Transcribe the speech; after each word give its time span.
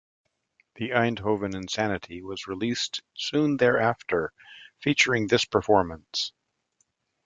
"The 0.77 0.93
Eindhoven 0.93 1.53
Insanity" 1.53 2.23
was 2.23 2.47
released 2.47 3.03
soon 3.13 3.57
thereafter, 3.57 4.33
featuring 4.79 5.27
this 5.27 5.45
performance. 5.45 6.33